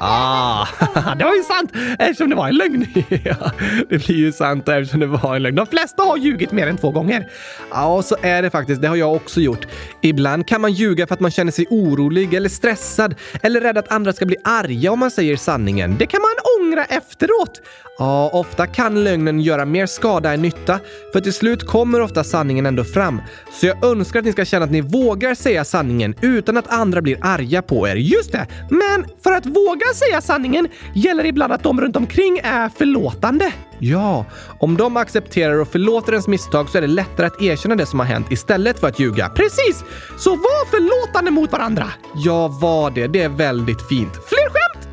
[0.00, 0.66] Ah,
[1.18, 2.86] det var ju sant eftersom det var en lögn.
[3.88, 5.54] det blir ju sant eftersom det var en lögn.
[5.54, 7.30] De flesta har ljugit mer än två gånger.
[7.70, 8.82] Ja, så är det faktiskt.
[8.82, 9.66] Det har jag också gjort.
[10.00, 13.92] Ibland kan man ljuga för att man känner sig orolig eller stressad eller rädd att
[13.92, 15.96] andra ska bli arga om man säger sanningen.
[15.98, 16.30] Det kan man
[16.72, 17.60] ångra efteråt.
[17.98, 20.80] Ja, ofta kan lögnen göra mer skada än nytta,
[21.12, 23.20] för till slut kommer ofta sanningen ändå fram.
[23.52, 27.02] Så jag önskar att ni ska känna att ni vågar säga sanningen utan att andra
[27.02, 27.96] blir arga på er.
[27.96, 28.46] Just det!
[28.70, 33.52] Men för att våga säga sanningen gäller ibland att de runt omkring är förlåtande.
[33.78, 34.24] Ja,
[34.58, 37.98] om de accepterar och förlåter ens misstag så är det lättare att erkänna det som
[37.98, 39.28] har hänt istället för att ljuga.
[39.28, 39.84] Precis!
[40.18, 41.86] Så var förlåtande mot varandra.
[42.14, 43.06] Ja, var det.
[43.06, 44.12] Det är väldigt fint.
[44.26, 44.41] Fler?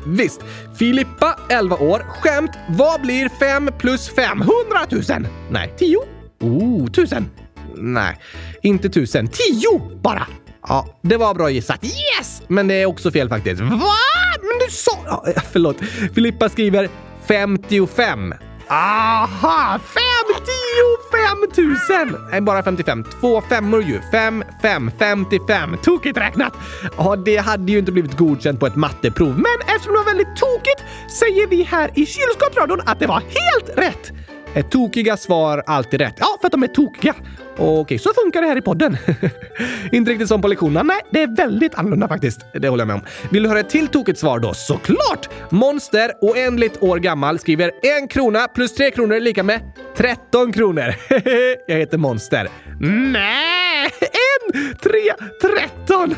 [0.06, 0.40] Visst.
[0.78, 2.02] Filippa, 11 år.
[2.08, 2.50] Skämt.
[2.68, 4.42] Vad blir 5 plus 5?
[4.42, 4.52] 100
[5.18, 5.28] 000?
[5.50, 5.96] Nej, 10?
[6.40, 7.30] Oh, 1000?
[7.76, 8.18] Nej,
[8.62, 9.28] inte 1000.
[9.28, 10.26] 10 bara!
[10.68, 11.84] Ja, det var bra gissat.
[11.84, 12.42] Yes!
[12.48, 13.60] Men det är också fel faktiskt.
[13.60, 13.68] Va?
[14.40, 14.90] Men du sa...
[15.06, 15.76] Ja, förlåt.
[16.14, 16.88] Filippa skriver
[17.28, 18.34] 55.
[18.72, 19.80] Aha!
[19.84, 22.20] 55 000!
[22.30, 23.04] Nej, bara 55.
[23.20, 24.00] Två femmor ju.
[24.12, 25.76] 5, 5, 55.
[25.82, 26.52] Tokigt räknat!
[26.96, 30.36] Ja, det hade ju inte blivit godkänt på ett matteprov, men eftersom det var väldigt
[30.36, 30.84] tokigt
[31.20, 34.12] säger vi här i kylskåpsradion att det var helt rätt!
[34.54, 36.14] Är tokiga svar alltid rätt?
[36.18, 37.14] Ja, för att de är tokiga.
[37.62, 38.96] Okej, så funkar det här i podden.
[39.92, 40.82] Inte riktigt som på lektionerna.
[40.82, 42.40] Nej, det är väldigt annorlunda faktiskt.
[42.52, 43.02] Det håller jag med om.
[43.30, 44.54] Vill du höra ett till tokigt svar då?
[44.54, 45.28] Såklart!
[45.50, 49.60] Monster, oändligt år gammal, skriver en krona plus tre kronor är lika med
[49.96, 50.94] 13 kronor.
[51.66, 52.48] jag heter Monster.
[52.82, 53.90] Nej!
[54.00, 56.14] En, tre, tretton!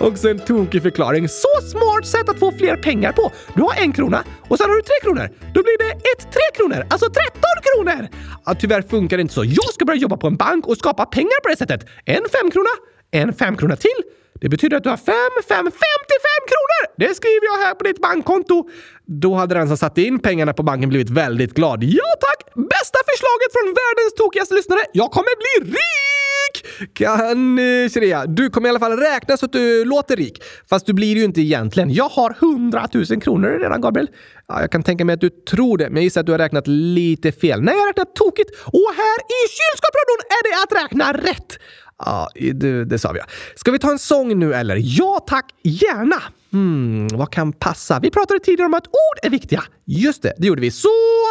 [0.08, 1.28] Också en tokig förklaring.
[1.28, 3.32] Så smart sätt att få fler pengar på.
[3.54, 5.28] Du har en krona och sen har du tre kronor.
[5.54, 8.08] Då blir det ett tre kronor, alltså 13 kronor!
[8.46, 9.44] Ja, tyvärr funkar det inte så.
[9.44, 11.88] Jag ska börja jobba på en bank och skapa pengar på det sättet.
[12.04, 12.70] En femkrona,
[13.10, 14.02] en femkrona till.
[14.40, 16.82] Det betyder att du har fem, fem, 55 kronor!
[16.96, 18.68] Det skriver jag här på ditt bankkonto.
[19.06, 21.84] Då hade den som satte in pengarna på banken blivit väldigt glad.
[21.84, 22.54] Ja tack!
[22.54, 24.80] Bästa förslaget från världens tokigaste lyssnare.
[24.92, 26.94] Jag kommer bli rik!
[26.94, 30.42] Kan, eh, Shreya, du kommer i alla fall räkna så att du låter rik.
[30.70, 31.90] Fast du blir ju inte egentligen.
[31.92, 34.08] Jag har 100 000 kronor redan, Gabriel.
[34.48, 36.38] Ja, jag kan tänka mig att du tror det, men jag gissar att du har
[36.38, 37.62] räknat lite fel.
[37.62, 38.50] Nej, jag har räknat tokigt.
[38.64, 41.58] Och här i kylskåpsradion är det att räkna rätt.
[42.04, 43.20] Ja, det, det sa vi.
[43.56, 44.78] Ska vi ta en sång nu eller?
[44.82, 46.22] Ja tack, gärna!
[46.52, 47.98] Hmm, vad kan passa?
[48.02, 49.62] Vi pratade tidigare om att ord är viktiga.
[49.84, 50.70] Just det, det gjorde vi.
[50.70, 50.88] Så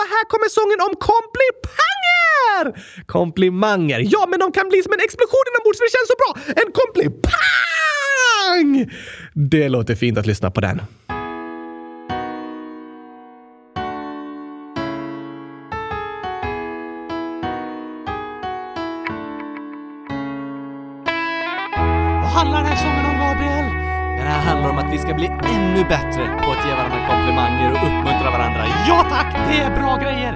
[0.10, 2.84] här kommer sången om komplimanger!
[3.06, 3.99] Komplimanger.
[4.06, 6.32] Ja, men de kan bli som en explosion inombords för det känns så bra.
[6.62, 8.71] En komplimang!
[9.34, 10.82] Det låter fint att lyssna på den.
[22.47, 23.65] Handlar den här sången om, Gabriel?
[24.17, 27.71] Den här handlar om att vi ska bli ännu bättre på att ge varandra komplimanger
[27.71, 28.65] och uppmuntra varandra.
[28.88, 30.33] Ja tack, det är bra grejer!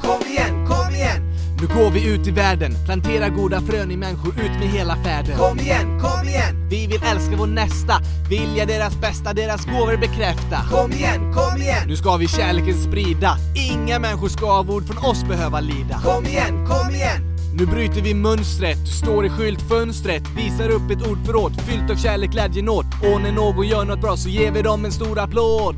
[0.00, 1.22] Kom igen, kom igen!
[1.60, 5.38] Nu går vi ut i världen, planterar goda frön i människor ut med hela färden.
[5.38, 6.68] Kom igen, kom igen!
[6.70, 7.94] Vi vill älska vår nästa,
[8.28, 10.58] vilja deras bästa, deras gåvor bekräfta.
[10.70, 11.82] Kom igen, kom igen!
[11.86, 13.36] Nu ska vi kärleken sprida,
[13.70, 16.00] inga människor ska av ord från oss behöva lida.
[16.04, 17.31] Kom igen, kom igen!
[17.54, 22.62] Nu bryter vi mönstret, står i skyltfönstret, visar upp ett ordförråd fyllt av kärlek, glädje,
[22.62, 22.86] nåd.
[23.02, 25.76] Och när någon gör något bra så ger vi dem en stor applåd.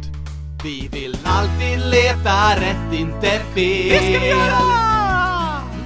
[0.64, 3.88] Vi vill alltid leta rätt, inte fel.
[3.88, 4.84] Det ska vi göra!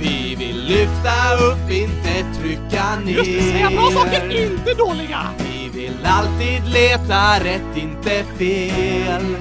[0.01, 3.13] Vi vill lyfta upp, inte trycka ner.
[3.13, 5.21] Just det, säga bra saker, inte dåliga!
[5.39, 9.37] Vi vill alltid leta rätt, inte fel.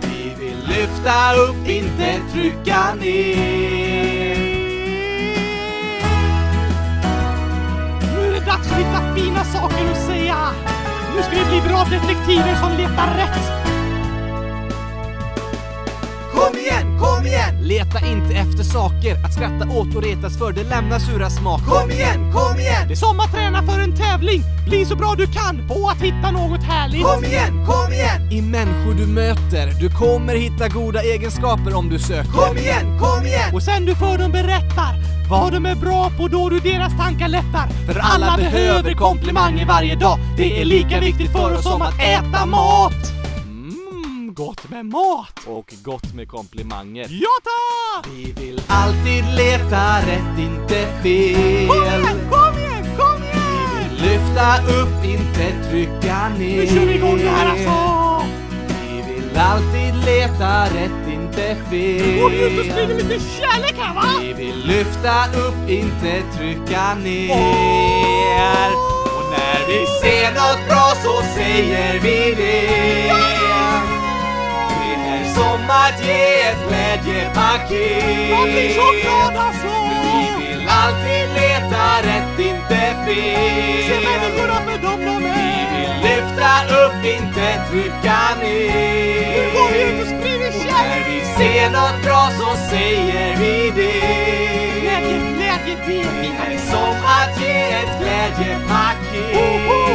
[0.00, 3.87] Vi vill lyfta upp, inte trycka ner.
[8.58, 10.36] Dags att hitta fina saker att säga.
[11.16, 13.57] Nu ska vi bli bra detektiver som letar rätt.
[16.38, 17.62] Kom igen, kom igen!
[17.62, 21.64] Leta inte efter saker att skratta åt och retas för, det lämnar sura smaker.
[21.64, 22.88] Kom igen, kom igen!
[22.88, 24.42] Det är som att träna för en tävling.
[24.66, 27.02] Bli så bra du kan på att hitta något härligt.
[27.02, 28.32] Kom igen, kom igen!
[28.32, 32.32] I människor du möter, du kommer hitta goda egenskaper om du söker.
[32.32, 33.54] Kom igen, kom igen!
[33.54, 34.94] Och sen du för dem berättar
[35.30, 37.68] vad de är bra på då du deras tankar lättar.
[37.86, 40.18] För alla behöver komplimanger varje dag.
[40.36, 43.17] Det är lika viktigt för oss som att äta mat.
[44.38, 45.40] Gott med mat.
[45.46, 47.06] Och gott med komplimanger.
[47.10, 48.06] Ja tack!
[48.14, 51.68] Vi vill alltid leta rätt, inte fel.
[51.68, 53.94] Kom igen, kom igen, kom igen!
[53.96, 56.56] Lyfta upp, inte trycka ner.
[56.56, 58.26] Nu kör vi igång det här alltså!
[58.82, 62.20] Vi vill alltid leta rätt, inte fel.
[62.20, 64.04] Går vi ut och sprider lite kärlek här va?
[64.20, 68.70] Vi vill lyfta upp, inte trycka ner.
[69.16, 73.37] Och när vi ser något bra så säger vi det.
[75.38, 78.30] Som att ge ett glädjepaket.
[78.30, 79.72] Jag blir så glad alltså!
[80.04, 83.88] Vi vill alltid leta rätt, inte fel.
[83.88, 89.28] Se människorna för dem de Vi vill lyfta upp, inte trycka ner.
[89.34, 91.06] Nu går vi ut och sprider Och när kärlek!
[91.08, 94.00] vi ser något bra så säger vi det.
[94.80, 99.87] Glädje, glädje, det är som att ge ett glädjepaket.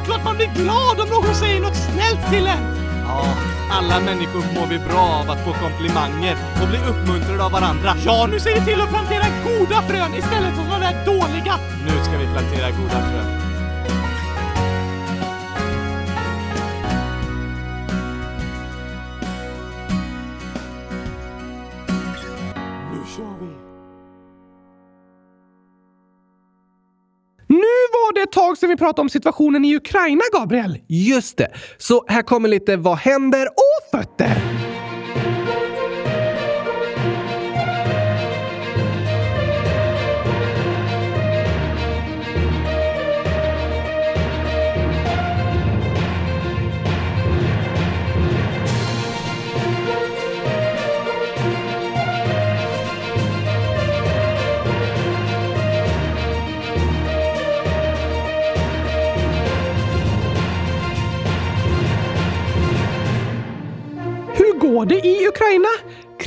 [0.00, 2.64] Är klart man blir glad om någon säger något snällt till en!
[3.06, 3.24] Ja,
[3.70, 7.94] alla människor mår vi bra av att få komplimanger och bli uppmuntrade av varandra.
[8.04, 11.54] Ja, nu ser vi till att plantera goda frön istället för sådana där dåliga.
[11.86, 13.49] Nu ska vi plantera goda frön.
[28.70, 30.78] Vi prata om situationen i Ukraina, Gabriel.
[30.86, 31.48] Just det.
[31.78, 34.36] Så här kommer lite vad händer och fötter.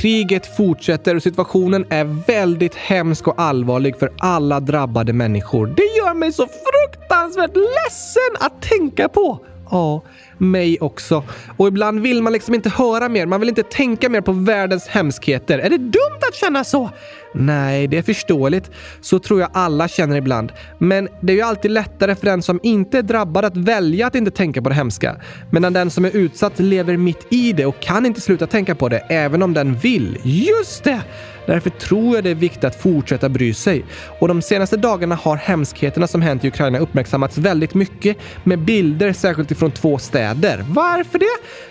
[0.04, 5.66] Kriget fortsätter och situationen är väldigt hemsk och allvarlig för alla drabbade människor.
[5.66, 9.38] Det gör mig så fruktansvärt ledsen att tänka på.
[9.70, 10.02] Ja,
[10.38, 11.24] mig också.
[11.56, 13.26] Och ibland vill man liksom inte höra mer.
[13.26, 15.58] Man vill inte tänka mer på världens hemskheter.
[15.58, 16.90] Är det dumt att känna så?
[17.34, 18.70] Nej, det är förståeligt.
[19.00, 20.52] Så tror jag alla känner ibland.
[20.78, 24.14] Men det är ju alltid lättare för den som inte är drabbad att välja att
[24.14, 25.16] inte tänka på det hemska.
[25.50, 28.88] Medan den som är utsatt lever mitt i det och kan inte sluta tänka på
[28.88, 30.18] det, även om den vill.
[30.22, 31.00] Just det!
[31.46, 33.84] Därför tror jag det är viktigt att fortsätta bry sig.
[34.18, 39.12] Och de senaste dagarna har hemskheterna som hänt i Ukraina uppmärksammats väldigt mycket med bilder
[39.12, 40.64] särskilt ifrån två städer.
[40.68, 41.26] Varför det?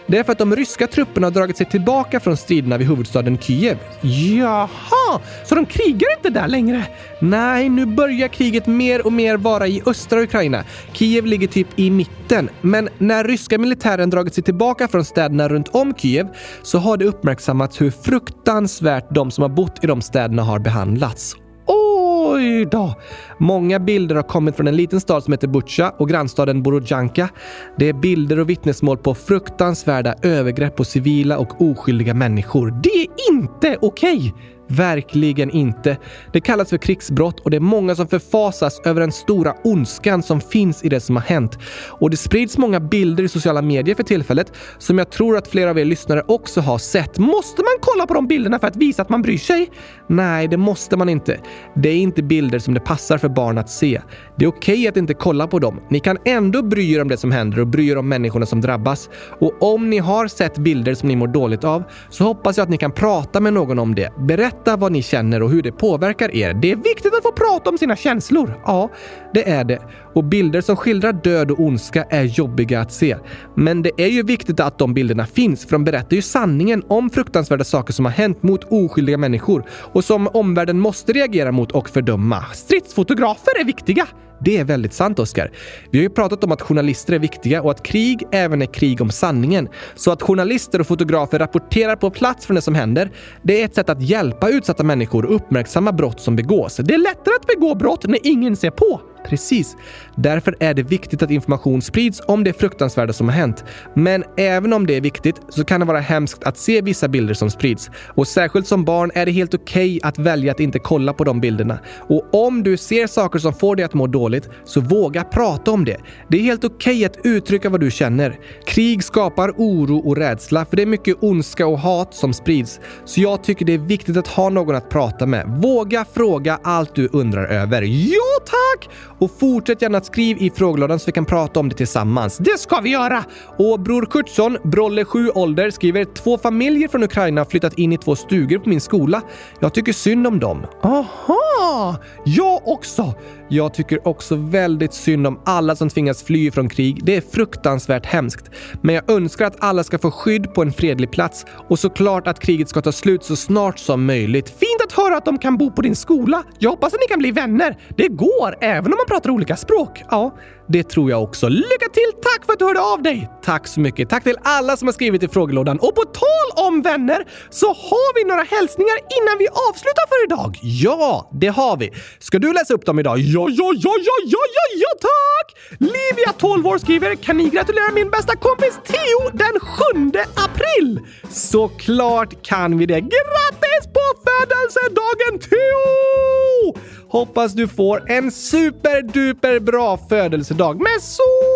[0.08, 3.38] Det är för att de ryska trupperna har dragit sig tillbaka från striderna vid huvudstaden
[3.38, 3.78] Kiev.
[4.02, 6.84] Jaha, så de krigar inte där längre?
[7.20, 10.64] Nej, nu börjar kriget mer och mer vara i östra Ukraina.
[10.94, 12.50] Kiev ligger typ i mitten.
[12.62, 16.28] Men när ryska militären dragit sig tillbaka från städerna runt om Kiev
[16.64, 21.36] så har det uppmärksammats hur fruktansvärt de som har bott i de städerna har behandlats.
[21.67, 22.93] Oj då!
[23.38, 27.30] Många bilder har kommit från en liten stad som heter Butja och grannstaden Borodjanka.
[27.78, 32.80] Det är bilder och vittnesmål på fruktansvärda övergrepp på civila och oskyldiga människor.
[32.84, 34.34] Det är inte okej!
[34.78, 35.98] Verkligen inte.
[36.34, 40.42] Det kallas för krigsbrott och det är många som förfasas över den stora ondskan som
[40.42, 41.58] finns i det som har hänt.
[41.88, 45.70] Och det sprids många bilder i sociala medier för tillfället som jag tror att flera
[45.70, 47.18] av er lyssnare också har sett.
[47.18, 49.70] Måste man kolla på de bilderna för att visa att man bryr sig?
[50.08, 51.40] Nej, det måste man inte.
[51.76, 54.02] Det är inte bilder som det passar för barn att se.
[54.38, 55.82] Det är okej okay att inte kolla på dem.
[55.90, 58.62] Ni kan ändå bry er om det som händer och bry er om människorna som
[58.62, 59.10] drabbas.
[59.40, 62.70] Och om ni har sett bilder som ni mår dåligt av så hoppas jag att
[62.70, 64.14] ni kan prata med någon om det.
[64.18, 66.54] Berätta vad ni känner och hur det påverkar er.
[66.54, 68.60] Det är viktigt att få prata om sina känslor.
[68.65, 68.89] Ja,
[69.34, 69.80] det är det.
[70.15, 73.17] Och bilder som skildrar död och ondska är jobbiga att se.
[73.56, 77.10] Men det är ju viktigt att de bilderna finns, för de berättar ju sanningen om
[77.10, 81.89] fruktansvärda saker som har hänt mot oskyldiga människor och som omvärlden måste reagera mot och
[81.89, 82.43] fördöma.
[82.54, 84.08] Stridsfotografer är viktiga.
[84.39, 85.52] Det är väldigt sant, Oskar.
[85.91, 89.02] Vi har ju pratat om att journalister är viktiga och att krig även är krig
[89.02, 89.69] om sanningen.
[89.96, 93.76] Så att journalister och fotografer rapporterar på plats från det som händer, det är ett
[93.76, 96.78] sätt att hjälpa utsatta människor och uppmärksamma brott som begås.
[96.78, 99.02] Det är lättare att begå brott när ingen ser på.
[99.30, 99.78] Precis.
[100.16, 103.64] Därför är det viktigt att information sprids om det fruktansvärda som har hänt.
[103.96, 107.34] Men även om det är viktigt så kan det vara hemskt att se vissa bilder
[107.34, 107.90] som sprids.
[108.16, 111.24] Och särskilt som barn är det helt okej okay att välja att inte kolla på
[111.24, 111.80] de bilderna.
[112.10, 115.86] Och om du ser saker som får dig att må dåligt, så våga prata om
[115.86, 115.98] det.
[116.28, 118.40] Det är helt okej okay att uttrycka vad du känner.
[118.66, 122.80] Krig skapar oro och rädsla, för det är mycket ondska och hat som sprids.
[123.06, 125.46] Så jag tycker det är viktigt att ha någon att prata med.
[125.48, 127.82] Våga fråga allt du undrar över.
[127.82, 128.90] Ja, tack!
[129.24, 132.38] Och fortsätt gärna att skriva i frågelådan så vi kan prata om det tillsammans.
[132.38, 133.24] Det ska vi göra!
[133.58, 137.98] Och Bror Kurtsson, Brolle 7 ålder, skriver två familjer från Ukraina har flyttat in i
[137.98, 139.22] två stugor på min skola.
[139.60, 140.66] Jag tycker synd om dem.
[140.82, 141.96] Aha!
[142.26, 143.14] Jag också!
[143.54, 147.06] Jag tycker också väldigt synd om alla som tvingas fly från krig.
[147.06, 148.50] Det är fruktansvärt hemskt.
[148.82, 152.39] Men jag önskar att alla ska få skydd på en fredlig plats och såklart att
[152.39, 154.50] kriget ska ta slut så snart som möjligt.
[154.50, 156.44] Fint att höra att de kan bo på din skola.
[156.60, 157.78] Jag hoppas att ni kan bli vänner.
[157.98, 160.04] Det går, även om man pratar olika språk.
[160.10, 161.49] Ja, det tror jag också.
[161.49, 162.12] Lycka till!
[162.21, 163.30] Tack för att du hörde av dig!
[163.43, 164.10] Tack så mycket.
[164.10, 165.80] Tack till alla som har skrivit i frågelådan.
[165.80, 170.60] Och på tal om vänner så har vi några hälsningar innan vi avslutar för idag.
[170.62, 171.91] Ja, det har vi.
[172.19, 173.19] Ska du läsa upp dem idag?
[173.19, 175.58] Ja, ja, ja, ja, ja, ja, ja, tack!
[175.80, 180.99] Livia, 12 år, skriver “Kan ni gratulera min bästa kompis Theo den 7 april?”
[181.30, 182.99] Såklart kan vi det.
[182.99, 186.73] Grattis på födelsedagen Theo!
[187.13, 190.78] Hoppas du får en superduper bra födelsedag.
[190.78, 191.53] Med så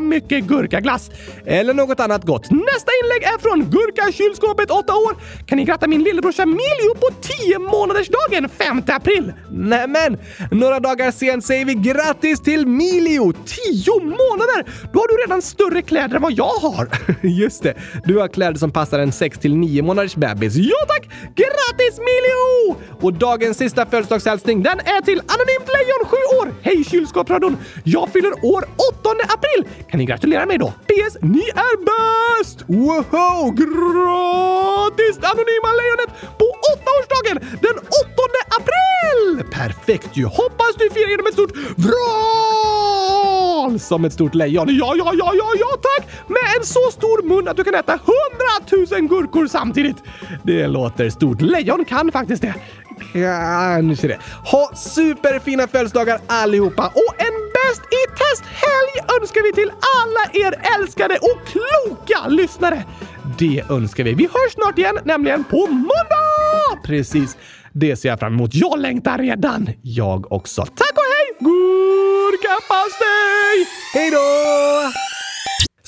[0.00, 1.10] mycket gurkaglass
[1.46, 2.50] eller något annat gott.
[2.50, 5.16] Nästa inlägg är från Gurkakylskåpet 8 år.
[5.46, 9.32] Kan ni gratta min lillebrorsa Miljo på 10 månadersdagen 5 april?
[9.50, 10.18] Nämen,
[10.50, 13.32] några dagar sen säger vi grattis till Miljo!
[13.32, 14.64] 10 månader!
[14.92, 16.88] Då har du redan större kläder än vad jag har.
[17.40, 17.74] Just det,
[18.04, 20.54] du har kläder som passar en 6 till 9 månaders bebis.
[20.56, 21.04] Ja tack!
[21.34, 22.76] Grattis Miljo!
[23.00, 26.54] Och dagens sista födelsedagshälsning den är till Anonymt Lejon 7 år.
[26.62, 27.56] Hej kylskåpsradion!
[27.84, 29.77] Jag fyller år 8 april.
[29.90, 30.66] Kan ni gratulera mig då?
[30.68, 31.16] PS.
[31.22, 32.64] Ni är bäst!
[32.66, 33.54] Wow!
[33.60, 37.88] Gratis Anonyma Lejonet på 8-årsdagen den 8
[38.58, 39.42] april!
[39.52, 40.24] Perfekt ju!
[40.24, 44.66] Hoppas du firar genom ett stort vrål som ett stort lejon.
[44.70, 46.08] Ja, ja, ja, ja, ja tack!
[46.28, 48.08] Med en så stor mun att du kan äta 100
[49.00, 49.96] 000 gurkor samtidigt.
[50.42, 51.40] Det låter stort.
[51.40, 52.54] Lejon kan faktiskt det.
[53.12, 54.18] Kanske det.
[54.44, 61.18] Ha superfina födelsedagar allihopa och en Test i test-helg önskar vi till alla er älskade
[61.18, 62.84] och kloka lyssnare.
[63.38, 64.14] Det önskar vi.
[64.14, 66.82] Vi hörs snart igen, nämligen på måndag!
[66.84, 67.36] Precis.
[67.72, 68.54] Det ser jag fram emot.
[68.54, 69.70] Jag längtar redan.
[69.82, 70.62] Jag också.
[70.62, 71.36] Tack och hej!
[71.40, 72.46] Gurkapastej!
[73.94, 75.07] Hej då!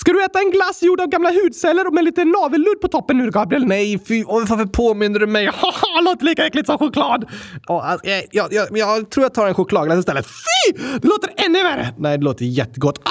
[0.00, 3.18] Ska du äta en glass gjord av gamla hudceller och med lite navelludd på toppen
[3.18, 3.66] nu, Gabriel?
[3.66, 4.24] Nej, fy!
[4.24, 5.46] Varför påminner du mig?
[5.54, 7.24] Haha, låter lika äckligt som choklad!
[7.68, 10.26] Oh, alltså, jag, jag, jag, jag, tror jag tar en chokladglass istället.
[10.26, 10.78] Fy!
[11.02, 11.94] Det låter ännu värre!
[11.98, 13.00] Nej, det låter jättegott.
[13.04, 13.10] Ah,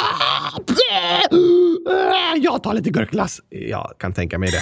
[1.80, 3.42] ah jag tar lite gurkglass.
[3.50, 4.62] Jag kan tänka mig det.